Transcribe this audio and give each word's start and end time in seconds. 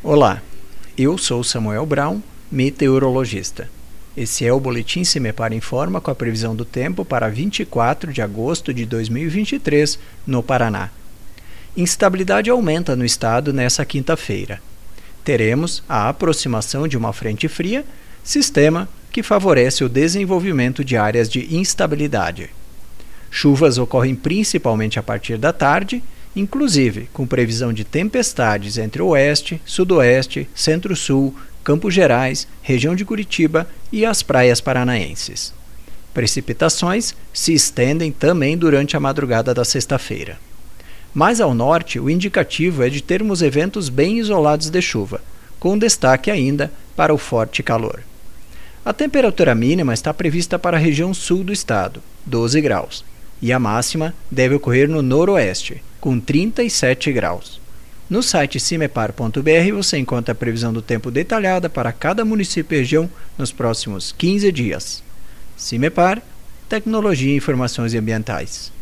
Olá, 0.00 0.40
eu 0.96 1.18
sou 1.18 1.42
Samuel 1.42 1.84
Brown, 1.84 2.20
meteorologista. 2.52 3.68
Esse 4.16 4.46
é 4.46 4.52
o 4.52 4.60
Boletim 4.60 5.02
Semepar 5.02 5.52
Informa 5.52 6.00
com 6.00 6.08
a 6.08 6.14
previsão 6.14 6.54
do 6.54 6.64
tempo 6.64 7.04
para 7.04 7.28
24 7.28 8.12
de 8.12 8.22
agosto 8.22 8.72
de 8.72 8.86
2023 8.86 9.98
no 10.24 10.40
Paraná. 10.40 10.90
Instabilidade 11.76 12.48
aumenta 12.48 12.94
no 12.94 13.04
estado 13.04 13.52
nessa 13.52 13.84
quinta-feira. 13.84 14.62
Teremos 15.24 15.82
a 15.88 16.08
aproximação 16.08 16.86
de 16.86 16.96
uma 16.96 17.12
frente 17.12 17.48
fria, 17.48 17.84
sistema 18.22 18.88
que 19.10 19.20
favorece 19.20 19.82
o 19.82 19.88
desenvolvimento 19.88 20.84
de 20.84 20.96
áreas 20.96 21.28
de 21.28 21.56
instabilidade. 21.56 22.50
Chuvas 23.32 23.78
ocorrem 23.78 24.14
principalmente 24.14 24.96
a 24.96 25.02
partir 25.02 25.38
da 25.38 25.52
tarde 25.52 26.04
inclusive 26.34 27.08
com 27.12 27.26
previsão 27.26 27.72
de 27.72 27.84
tempestades 27.84 28.78
entre 28.78 29.02
oeste, 29.02 29.60
sudoeste, 29.64 30.48
centro-sul, 30.54 31.34
Campos 31.64 31.92
Gerais, 31.92 32.48
região 32.62 32.94
de 32.94 33.04
Curitiba 33.04 33.68
e 33.92 34.06
as 34.06 34.22
praias 34.22 34.60
paranaenses. 34.60 35.52
Precipitações 36.14 37.14
se 37.32 37.52
estendem 37.52 38.10
também 38.10 38.56
durante 38.56 38.96
a 38.96 39.00
madrugada 39.00 39.52
da 39.52 39.64
sexta-feira. 39.64 40.38
Mais 41.14 41.40
ao 41.40 41.54
norte, 41.54 41.98
o 41.98 42.08
indicativo 42.08 42.82
é 42.82 42.88
de 42.88 43.02
termos 43.02 43.42
eventos 43.42 43.88
bem 43.88 44.18
isolados 44.18 44.70
de 44.70 44.80
chuva, 44.80 45.20
com 45.58 45.76
destaque 45.76 46.30
ainda 46.30 46.72
para 46.96 47.12
o 47.12 47.18
forte 47.18 47.62
calor. 47.62 48.02
A 48.84 48.92
temperatura 48.92 49.54
mínima 49.54 49.92
está 49.92 50.14
prevista 50.14 50.58
para 50.58 50.76
a 50.76 50.80
região 50.80 51.12
sul 51.12 51.44
do 51.44 51.52
estado, 51.52 52.02
12 52.24 52.60
graus, 52.60 53.04
e 53.40 53.52
a 53.52 53.58
máxima 53.58 54.14
deve 54.30 54.54
ocorrer 54.54 54.88
no 54.88 55.02
noroeste, 55.02 55.82
com 56.00 56.18
37 56.18 57.12
graus. 57.12 57.60
No 58.08 58.22
site 58.22 58.58
cimepar.br 58.58 59.72
você 59.74 59.98
encontra 59.98 60.32
a 60.32 60.34
previsão 60.34 60.72
do 60.72 60.80
tempo 60.80 61.10
detalhada 61.10 61.68
para 61.68 61.92
cada 61.92 62.24
município 62.24 62.74
e 62.74 62.78
região 62.78 63.10
nos 63.36 63.52
próximos 63.52 64.12
15 64.16 64.50
dias. 64.50 65.02
Cimepar, 65.56 66.22
Tecnologia 66.68 67.32
e 67.32 67.36
Informações 67.36 67.94
Ambientais. 67.94 68.72